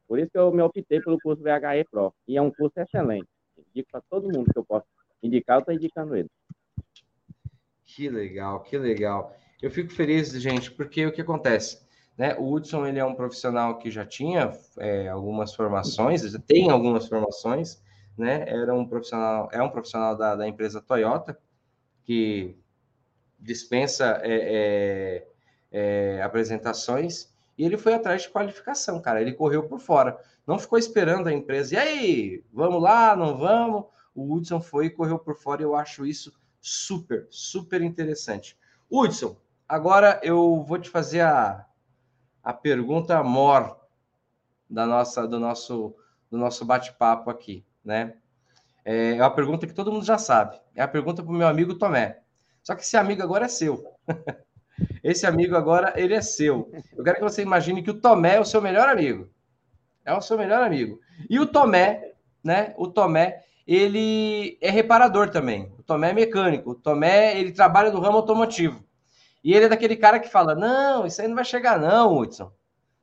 [0.08, 2.14] Por isso que eu me optei pelo curso VHE Pro.
[2.26, 3.28] E é um curso excelente.
[3.70, 4.86] Indico para todo mundo que eu posso
[5.22, 6.30] indicar, eu estou indicando ele.
[7.84, 9.36] Que legal, que legal.
[9.62, 11.84] Eu fico feliz, gente, porque o que acontece?
[12.16, 12.34] Né?
[12.38, 17.08] O Hudson ele é um profissional que já tinha é, algumas formações, já tem algumas
[17.08, 17.82] formações,
[18.16, 18.44] né?
[18.46, 21.36] Era um profissional, é um profissional da, da empresa Toyota,
[22.04, 22.56] que
[23.38, 25.28] dispensa é, é,
[25.74, 29.20] é, apresentações, e ele foi atrás de qualificação, cara.
[29.20, 31.74] Ele correu por fora, não ficou esperando a empresa.
[31.74, 33.86] E aí, vamos lá, não vamos?
[34.14, 38.56] O Hudson foi e correu por fora, e eu acho isso super, super interessante.
[38.88, 39.36] Hudson,
[39.68, 41.66] agora eu vou te fazer a,
[42.40, 43.76] a pergunta mor
[44.70, 45.96] da nossa, do nosso,
[46.30, 48.14] do nosso bate-papo aqui, né?
[48.84, 50.60] É, é uma pergunta que todo mundo já sabe.
[50.72, 52.20] É a pergunta para o meu amigo Tomé.
[52.62, 53.84] Só que esse amigo agora é seu.
[55.02, 56.70] Esse amigo agora, ele é seu.
[56.96, 59.28] Eu quero que você imagine que o Tomé é o seu melhor amigo.
[60.04, 61.00] É o seu melhor amigo.
[61.28, 62.74] E o Tomé, né?
[62.76, 65.72] O Tomé, ele é reparador também.
[65.78, 66.70] O Tomé é mecânico.
[66.70, 68.84] O Tomé, ele trabalha no ramo automotivo.
[69.42, 72.50] E ele é daquele cara que fala: Não, isso aí não vai chegar, não, Hudson.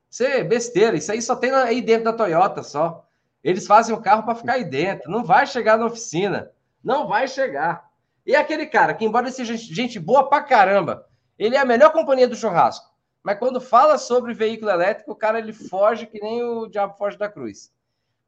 [0.10, 0.98] Isso é besteira.
[0.98, 3.08] Isso aí só tem aí dentro da Toyota só.
[3.44, 5.10] Eles fazem o carro para ficar aí dentro.
[5.10, 6.52] Não vai chegar na oficina.
[6.84, 7.90] Não vai chegar.
[8.26, 11.08] E aquele cara que, embora seja gente boa pra caramba,
[11.46, 12.92] ele é a melhor companhia do churrasco.
[13.24, 17.18] Mas quando fala sobre veículo elétrico, o cara ele foge que nem o diabo foge
[17.18, 17.74] da cruz.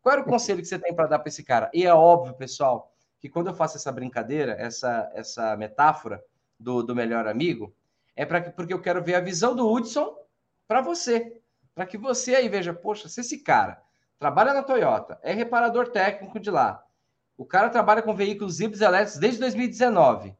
[0.01, 1.69] Qual era o conselho que você tem para dar para esse cara?
[1.73, 6.23] E é óbvio, pessoal, que quando eu faço essa brincadeira, essa, essa metáfora
[6.59, 7.73] do, do melhor amigo,
[8.15, 10.17] é para porque eu quero ver a visão do Hudson
[10.67, 11.39] para você.
[11.75, 13.81] Para que você aí veja, poxa, se esse cara
[14.17, 16.83] trabalha na Toyota, é reparador técnico de lá,
[17.37, 20.35] o cara trabalha com veículos híbridos elétricos desde 2019.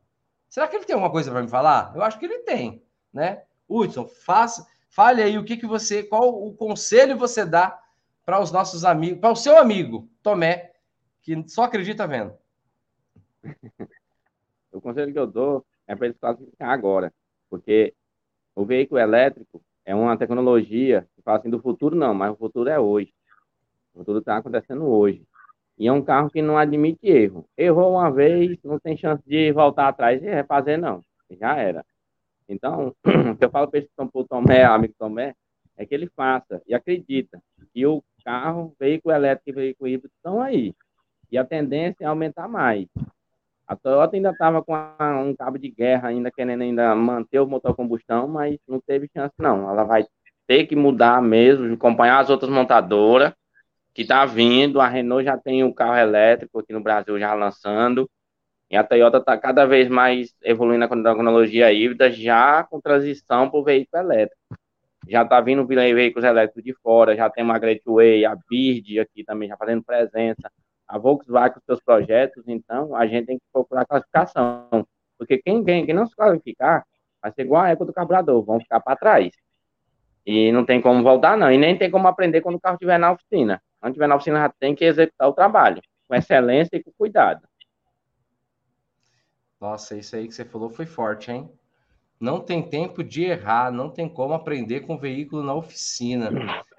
[0.54, 1.92] Será que ele tem alguma coisa para me falar?
[1.96, 3.44] Eu acho que ele tem, né?
[3.68, 7.82] Hudson, faça, fale aí o que, que você, qual o conselho você dá
[8.24, 10.72] para os nossos amigos, para o seu amigo Tomé,
[11.24, 12.38] que só acredita vendo.
[14.72, 17.14] O conselho que eu dou é para ele classificar agora,
[17.48, 17.94] porque
[18.56, 22.70] o veículo elétrico é uma tecnologia que fala assim do futuro não, mas o futuro
[22.70, 23.14] é hoje.
[23.94, 25.24] O futuro está acontecendo hoje.
[25.78, 27.46] E é um carro que não admite erro.
[27.58, 31.02] Errou uma vez, não tem chance de voltar atrás e refazer, não.
[31.32, 31.84] Já era.
[32.48, 32.94] Então,
[33.32, 33.90] o que eu falo para esse
[34.30, 35.34] Tomé, amigo Tomé,
[35.76, 37.42] é que ele faça e acredita
[37.74, 40.76] que o carro, veículo elétrico e veículo híbrido estão aí.
[41.32, 42.88] E a tendência é aumentar mais.
[43.68, 47.76] A Toyota ainda estava com um cabo de guerra, ainda querendo ainda manter o motor
[47.76, 49.70] combustão, mas não teve chance não.
[49.70, 50.06] Ela vai
[50.46, 53.34] ter que mudar mesmo, acompanhar as outras montadoras
[53.94, 54.82] que está vindo.
[54.82, 58.10] A Renault já tem o carro elétrico aqui no Brasil já lançando.
[58.70, 63.60] E a Toyota está cada vez mais evoluindo a tecnologia híbrida, já com transição para
[63.60, 64.42] o veículo elétrico.
[65.08, 69.50] Já está vindo veículos elétricos de fora, já tem uma Gateway, a Bird aqui também
[69.50, 70.50] já fazendo presença,
[70.88, 74.88] a Volkswagen com seus projetos, então a gente tem que procurar classificação.
[75.18, 76.84] Porque quem, quem, quem não se qualificar,
[77.22, 79.34] vai ser igual a época do carburador, vão ficar para trás.
[80.26, 81.52] E não tem como voltar, não.
[81.52, 83.62] E nem tem como aprender quando o carro estiver na oficina.
[83.84, 87.46] Quando estiver na oficina, já tem que executar o trabalho, com excelência e com cuidado.
[89.60, 91.52] Nossa, isso aí que você falou foi forte, hein?
[92.18, 96.32] Não tem tempo de errar, não tem como aprender com o veículo na oficina,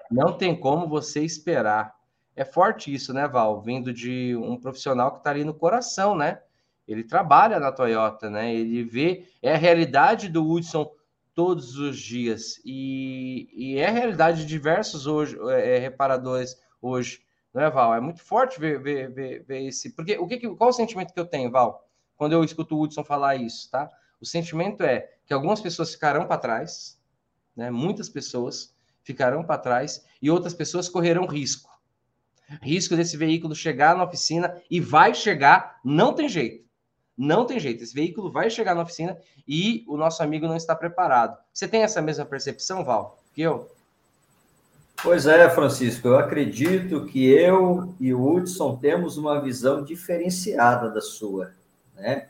[0.09, 1.93] não tem como você esperar.
[2.35, 3.61] É forte isso, né, Val?
[3.61, 6.41] Vindo de um profissional que está ali no coração, né?
[6.87, 8.51] Ele trabalha na Toyota, né?
[8.51, 10.91] Ele vê, é a realidade do Hudson
[11.35, 12.59] todos os dias.
[12.65, 17.21] E, e é a realidade de diversos hoje, é, reparadores hoje,
[17.53, 17.93] não é, Val?
[17.95, 19.95] É muito forte ver, ver, ver, ver esse.
[19.95, 21.85] Porque o que, qual o sentimento que eu tenho, Val?
[22.15, 23.89] quando eu escuto o Hudson falar isso, tá?
[24.19, 26.99] O sentimento é que algumas pessoas ficarão para trás,
[27.55, 27.69] né?
[27.69, 31.69] Muitas pessoas ficarão para trás e outras pessoas correrão risco.
[32.61, 36.65] Risco desse veículo chegar na oficina e vai chegar, não tem jeito.
[37.17, 37.83] Não tem jeito.
[37.83, 39.17] Esse veículo vai chegar na oficina
[39.47, 41.37] e o nosso amigo não está preparado.
[41.51, 43.69] Você tem essa mesma percepção, Val, que eu?
[45.05, 50.99] Pois é, Francisco, eu acredito que eu e o Hudson temos uma visão diferenciada da
[50.99, 51.51] sua
[51.95, 52.27] né?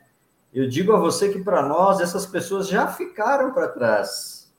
[0.54, 4.54] Eu digo a você que para nós essas pessoas já ficaram para trás,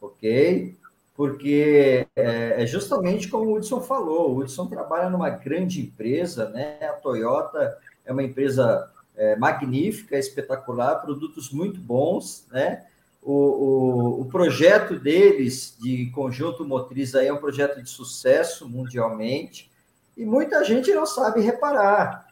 [0.00, 0.74] ok?
[1.14, 6.78] Porque é, é, justamente como o Hudson falou, o Hudson trabalha numa grande empresa, né?
[6.80, 12.86] A Toyota é uma empresa é, magnífica, espetacular, produtos muito bons, né?
[13.26, 19.70] O, o, o, projeto deles de conjunto motriz aí é um projeto de sucesso mundialmente
[20.14, 22.24] e muita gente não sabe reparar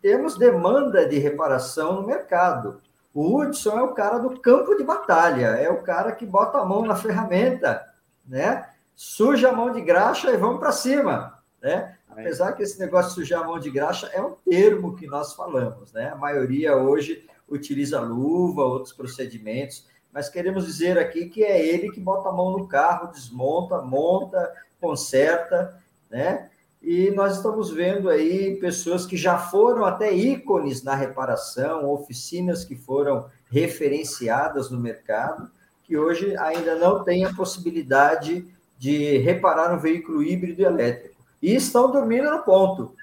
[0.00, 2.80] temos demanda de reparação no mercado.
[3.12, 6.64] O Hudson é o cara do campo de batalha, é o cara que bota a
[6.64, 7.84] mão na ferramenta,
[8.26, 8.68] né?
[8.94, 11.96] Suja a mão de graxa e vamos para cima, né?
[12.08, 15.34] Apesar que esse negócio de sujar a mão de graxa é um termo que nós
[15.34, 16.10] falamos, né?
[16.10, 22.00] A maioria hoje utiliza luva, outros procedimentos, mas queremos dizer aqui que é ele que
[22.00, 26.50] bota a mão no carro, desmonta, monta, conserta, né?
[26.82, 32.74] E nós estamos vendo aí pessoas que já foram até ícones na reparação, oficinas que
[32.74, 35.48] foram referenciadas no mercado,
[35.84, 38.44] que hoje ainda não têm a possibilidade
[38.76, 41.22] de reparar um veículo híbrido elétrico.
[41.40, 42.94] E estão dormindo no ponto,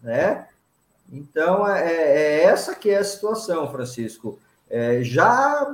[0.00, 0.46] né?
[1.12, 4.38] Então, é, é essa que é a situação, Francisco.
[4.70, 5.66] É, já,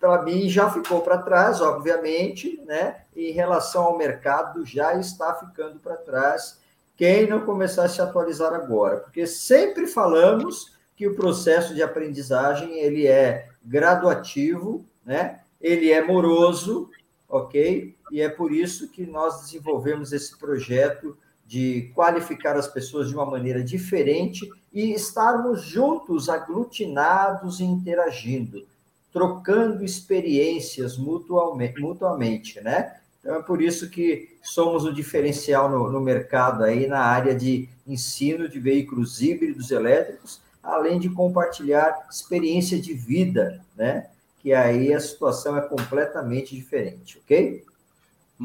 [0.00, 3.02] para mim, já ficou para trás, obviamente, né?
[3.14, 6.60] Em relação ao mercado, já está ficando para trás
[6.96, 12.78] quem não começar a se atualizar agora, porque sempre falamos que o processo de aprendizagem
[12.80, 15.40] ele é graduativo, né?
[15.60, 16.90] Ele é moroso,
[17.28, 17.96] ok?
[18.10, 21.16] E é por isso que nós desenvolvemos esse projeto
[21.52, 28.66] de qualificar as pessoas de uma maneira diferente e estarmos juntos, aglutinados e interagindo,
[29.12, 32.96] trocando experiências mutuamente, né?
[33.20, 37.68] Então, é por isso que somos o diferencial no, no mercado aí na área de
[37.86, 44.06] ensino de veículos híbridos elétricos, além de compartilhar experiência de vida, né?
[44.38, 47.62] Que aí a situação é completamente diferente, ok?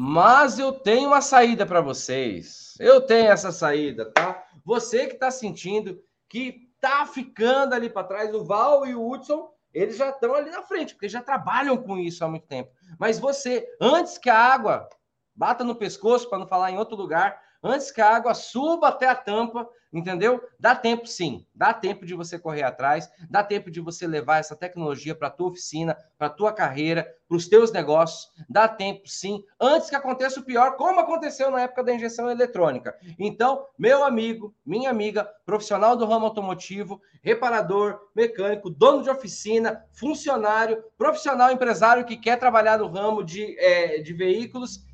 [0.00, 2.74] Mas eu tenho uma saída para vocês.
[2.78, 4.44] Eu tenho essa saída, tá?
[4.64, 9.50] Você que está sentindo que tá ficando ali para trás, o Val e o Hudson
[9.74, 12.70] eles já estão ali na frente, porque já trabalham com isso há muito tempo.
[12.96, 14.88] Mas você, antes que a água
[15.34, 19.08] bata no pescoço, para não falar em outro lugar, antes que a água suba até
[19.08, 20.42] a tampa, entendeu?
[20.58, 24.56] Dá tempo sim, dá tempo de você correr atrás, dá tempo de você levar essa
[24.56, 29.08] tecnologia para a tua oficina, para a tua carreira, para os teus negócios, dá tempo
[29.08, 32.94] sim, antes que aconteça o pior, como aconteceu na época da injeção eletrônica.
[33.18, 40.82] Então, meu amigo, minha amiga, profissional do ramo automotivo, reparador, mecânico, dono de oficina, funcionário,
[40.96, 44.86] profissional empresário que quer trabalhar no ramo de, é, de veículos,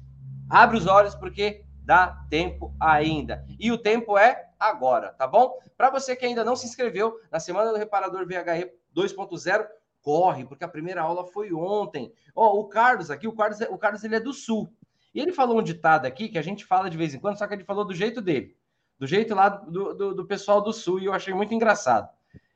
[0.49, 3.45] abre os olhos porque dá tempo ainda.
[3.59, 5.59] E o tempo é agora, tá bom?
[5.77, 9.67] Para você que ainda não se inscreveu na Semana do Reparador VHE 2.0,
[10.01, 12.13] corre, porque a primeira aula foi ontem.
[12.35, 14.73] Ó, oh, o Carlos aqui, o Carlos, o Carlos ele é do Sul.
[15.15, 17.47] E ele falou um ditado aqui que a gente fala de vez em quando, só
[17.47, 18.57] que ele falou do jeito dele.
[18.99, 22.09] Do jeito lá do, do, do pessoal do Sul, e eu achei muito engraçado.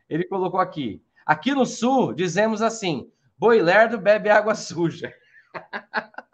[0.08, 1.02] Ele colocou aqui.
[1.24, 5.12] Aqui no Sul, dizemos assim: boi lerdo bebe água suja.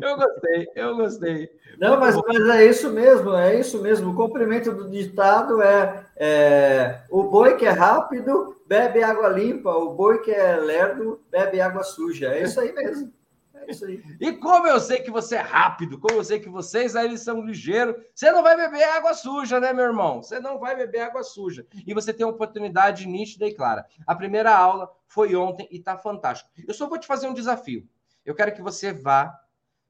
[0.00, 1.50] Eu gostei, eu gostei.
[1.78, 4.10] Não, mas, mas é isso mesmo, é isso mesmo.
[4.10, 9.94] O comprimento do ditado é, é, o boi que é rápido bebe água limpa, o
[9.94, 12.34] boi que é lerdo bebe água suja.
[12.34, 13.12] É isso aí mesmo.
[13.54, 14.02] É isso aí.
[14.20, 17.44] E como eu sei que você é rápido, como eu sei que vocês aí são
[17.44, 20.22] ligeiros, você não vai beber água suja, né, meu irmão?
[20.22, 21.66] Você não vai beber água suja.
[21.86, 23.86] E você tem uma oportunidade nítida e clara.
[24.06, 26.50] A primeira aula foi ontem e tá fantástico.
[26.66, 27.86] Eu só vou te fazer um desafio.
[28.24, 29.38] Eu quero que você vá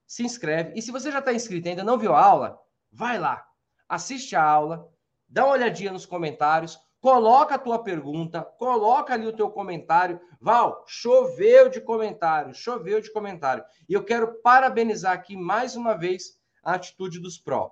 [0.09, 0.73] se inscreve.
[0.75, 2.59] E se você já está inscrito e ainda não viu a aula,
[2.91, 3.45] vai lá,
[3.87, 4.89] assiste a aula,
[5.29, 10.19] dá uma olhadinha nos comentários, coloca a tua pergunta, coloca ali o teu comentário.
[10.41, 13.63] Val, choveu de comentário, choveu de comentário.
[13.87, 17.71] E eu quero parabenizar aqui mais uma vez a atitude dos pró.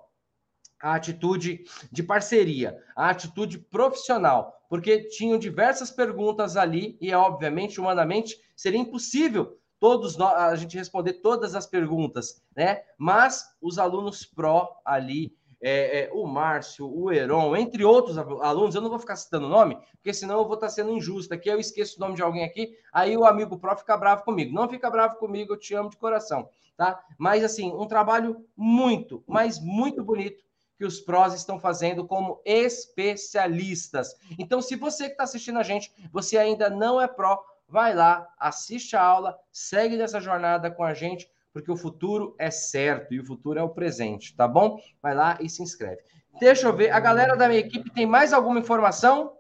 [0.81, 8.37] A atitude de parceria, a atitude profissional, porque tinham diversas perguntas ali e, obviamente, humanamente,
[8.55, 12.83] seria impossível todos nós, a gente responder todas as perguntas, né?
[12.99, 18.81] Mas os alunos pró ali, é, é, o Márcio, o Heron, entre outros alunos, eu
[18.81, 21.59] não vou ficar citando o nome, porque senão eu vou estar sendo injusto aqui, eu
[21.59, 24.55] esqueço o nome de alguém aqui, aí o amigo pró fica bravo comigo.
[24.55, 27.03] Não fica bravo comigo, eu te amo de coração, tá?
[27.19, 30.45] Mas assim, um trabalho muito, mas muito bonito
[30.77, 34.15] que os prós estão fazendo como especialistas.
[34.39, 38.27] Então, se você que está assistindo a gente, você ainda não é pró, vai lá,
[38.39, 43.21] assiste a aula, segue nessa jornada com a gente, porque o futuro é certo e
[43.21, 44.79] o futuro é o presente, tá bom?
[45.03, 46.03] Vai lá e se inscreve.
[46.39, 49.33] Deixa eu ver, a galera da minha equipe tem mais alguma informação?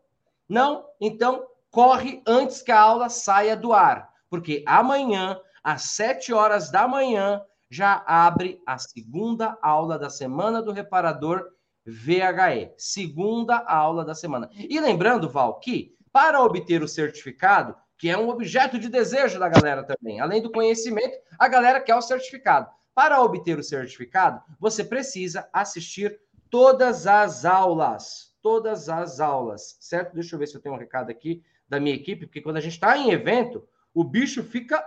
[0.48, 0.86] Não?
[1.00, 6.88] Então, corre antes que a aula saia do ar, porque amanhã, às 7 horas da
[6.88, 11.44] manhã, já abre a segunda aula da semana do reparador
[11.84, 12.72] VHE.
[12.78, 14.48] Segunda aula da semana.
[14.54, 19.48] E lembrando, Val, que para obter o certificado, que é um objeto de desejo da
[19.48, 20.20] galera também.
[20.20, 22.68] Além do conhecimento, a galera quer o certificado.
[22.94, 28.34] Para obter o certificado, você precisa assistir todas as aulas.
[28.42, 30.14] Todas as aulas, certo?
[30.14, 32.60] Deixa eu ver se eu tenho um recado aqui da minha equipe, porque quando a
[32.60, 34.84] gente está em evento, o bicho fica.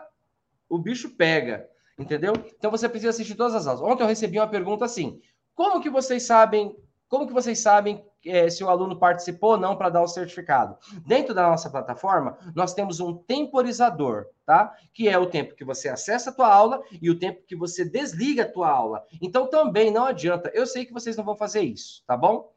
[0.69, 1.67] O bicho pega,
[1.98, 2.34] entendeu?
[2.58, 3.82] Então você precisa assistir todas as aulas.
[3.82, 5.19] Ontem eu recebi uma pergunta assim:
[5.54, 6.76] como que vocês sabem
[7.10, 10.77] como que vocês sabem é, se o aluno participou ou não para dar o certificado?
[11.05, 14.73] Dentro da nossa plataforma, nós temos um temporizador, tá?
[14.93, 17.86] Que é o tempo que você acessa a tua aula e o tempo que você
[17.86, 19.05] desliga a tua aula.
[19.21, 20.51] Então também não adianta.
[20.53, 22.51] Eu sei que vocês não vão fazer isso, tá bom?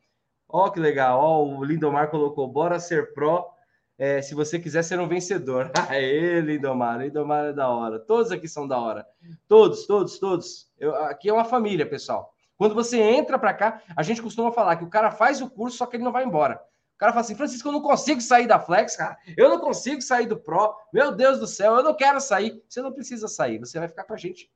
[0.49, 1.19] Ó, que legal.
[1.19, 3.51] Ó, o Lindomar colocou, bora ser pró.
[3.99, 5.71] É, se você quiser ser um vencedor.
[5.89, 7.01] Aê, Lindomar.
[7.01, 7.99] Lindomar é da hora.
[7.99, 9.07] Todos aqui são da hora.
[9.49, 10.71] Todos, todos, todos.
[10.79, 12.35] Eu, aqui é uma família, pessoal.
[12.57, 15.77] Quando você entra para cá, a gente costuma falar que o cara faz o curso,
[15.77, 16.63] só que ele não vai embora.
[16.95, 19.19] O cara fala assim, Francisco, eu não consigo sair da Flex, cara.
[19.37, 20.75] Eu não consigo sair do Pro.
[20.93, 22.63] Meu Deus do céu, eu não quero sair.
[22.69, 24.51] Você não precisa sair, você vai ficar com a gente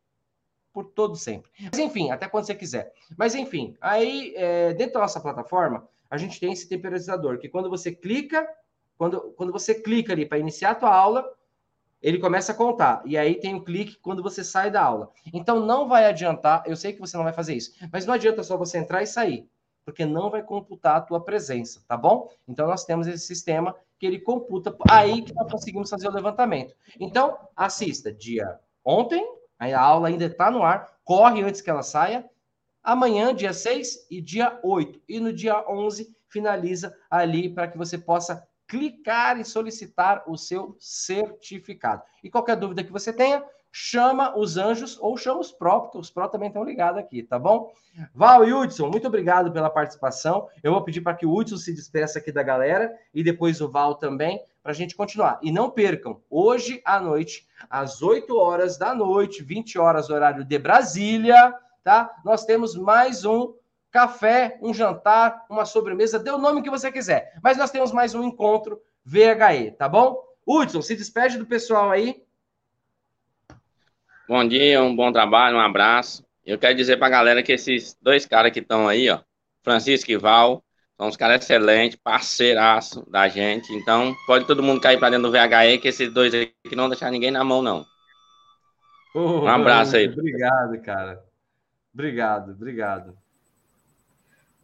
[0.76, 1.50] por todo sempre.
[1.72, 2.92] Mas enfim, até quando você quiser.
[3.16, 7.70] Mas enfim, aí é, dentro da nossa plataforma, a gente tem esse temporizador, que quando
[7.70, 8.46] você clica,
[8.98, 11.26] quando, quando você clica ali para iniciar a tua aula,
[12.02, 13.02] ele começa a contar.
[13.04, 15.10] E aí tem o um clique quando você sai da aula.
[15.32, 18.42] Então não vai adiantar, eu sei que você não vai fazer isso, mas não adianta
[18.42, 19.48] só você entrar e sair,
[19.84, 22.30] porque não vai computar a tua presença, tá bom?
[22.46, 26.74] Então nós temos esse sistema que ele computa, aí que nós conseguimos fazer o levantamento.
[27.00, 29.26] Então, assista dia ontem,
[29.58, 32.28] a aula ainda está no ar, corre antes que ela saia,
[32.82, 35.00] amanhã, dia 6 e dia 8.
[35.08, 40.76] E no dia 11 finaliza ali para que você possa clicar e solicitar o seu
[40.80, 42.02] certificado.
[42.22, 43.44] E qualquer dúvida que você tenha,
[43.78, 47.38] chama os anjos ou chama os pró, porque os pró também estão ligados aqui, tá
[47.38, 47.70] bom?
[48.14, 50.48] Val e Hudson, muito obrigado pela participação.
[50.62, 53.70] Eu vou pedir para que o Hudson se despeça aqui da galera e depois o
[53.70, 55.38] Val também, para a gente continuar.
[55.42, 60.58] E não percam, hoje à noite, às 8 horas da noite, 20 horas, horário de
[60.58, 61.54] Brasília,
[61.84, 62.16] tá?
[62.24, 63.54] Nós temos mais um
[63.90, 67.38] café, um jantar, uma sobremesa, dê o nome que você quiser.
[67.42, 70.22] Mas nós temos mais um encontro VHE, tá bom?
[70.46, 72.22] Hudson, se despede do pessoal aí.
[74.28, 76.24] Bom dia, um bom trabalho, um abraço.
[76.44, 79.20] Eu quero dizer para a galera que esses dois caras que estão aí, ó,
[79.62, 80.62] Francisco e Val,
[80.96, 83.72] são uns caras excelentes, parceiraço da gente.
[83.72, 86.88] Então, pode todo mundo cair para dentro do VHE, que esses dois aí que não
[86.88, 87.84] deixar ninguém na mão, não.
[89.14, 90.08] um abraço aí.
[90.08, 91.22] Obrigado, cara.
[91.92, 93.16] Obrigado, obrigado.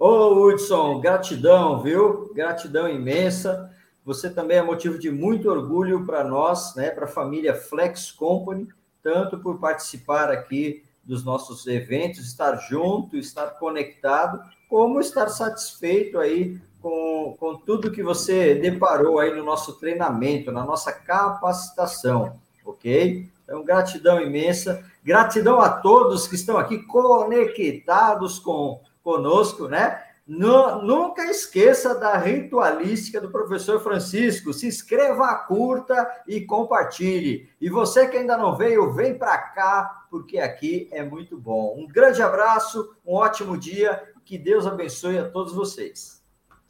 [0.04, 2.28] Ô, Hudson, gratidão, viu?
[2.34, 3.70] Gratidão imensa.
[4.04, 8.66] Você também é motivo de muito orgulho para nós, né, para a família Flex Company,
[9.00, 16.60] tanto por participar aqui dos nossos eventos, estar junto, estar conectado, como estar satisfeito aí
[16.80, 23.30] com, com tudo que você deparou aí no nosso treinamento, na nossa capacitação, ok?
[23.44, 30.02] Então, gratidão imensa, gratidão a todos que estão aqui conectados com conosco, né?
[30.26, 34.52] nunca esqueça da ritualística do professor Francisco.
[34.52, 37.50] Se inscreva, curta e compartilhe.
[37.60, 41.74] E você que ainda não veio, vem para cá, porque aqui é muito bom.
[41.76, 44.02] Um grande abraço, um ótimo dia.
[44.24, 46.22] Que Deus abençoe a todos vocês.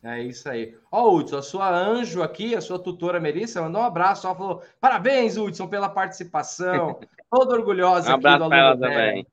[0.02, 0.74] É isso aí.
[0.90, 4.26] Ó, Hudson, a sua anjo aqui, a sua tutora Melissa, mandou um abraço.
[4.26, 6.98] Ela falou: parabéns, Hudson, pela participação.
[7.30, 9.26] Toda orgulhosa um abraço para ela também.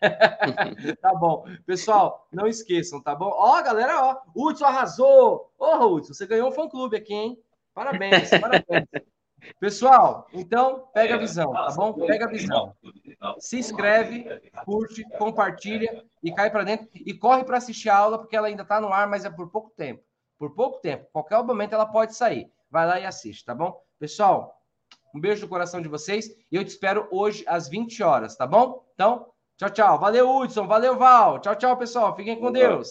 [1.00, 1.46] tá bom.
[1.66, 3.30] Pessoal, não esqueçam, tá bom?
[3.32, 5.52] Ó, galera, ó, Hudson arrasou.
[5.58, 7.38] Ô, Hudson, você ganhou um fã-clube aqui, hein?
[7.74, 8.88] Parabéns, parabéns.
[9.60, 11.92] Pessoal, então, pega a visão, tá bom?
[11.92, 12.74] Pega a visão.
[13.38, 14.26] Se inscreve,
[14.64, 16.88] curte, compartilha e cai para dentro.
[16.94, 19.50] E corre para assistir a aula, porque ela ainda está no ar, mas é por
[19.50, 20.02] pouco tempo.
[20.38, 21.06] Por pouco tempo.
[21.12, 22.50] Qualquer momento ela pode sair.
[22.70, 23.80] Vai lá e assiste, tá bom?
[23.98, 24.60] Pessoal,
[25.14, 28.46] um beijo no coração de vocês e eu te espero hoje às 20 horas, tá
[28.46, 28.84] bom?
[28.94, 29.26] Então,
[29.56, 29.98] Tchau, tchau.
[29.98, 30.66] Valeu, Hudson.
[30.66, 31.40] Valeu, Val.
[31.40, 32.14] Tchau, tchau, pessoal.
[32.16, 32.90] Fiquem com Deus.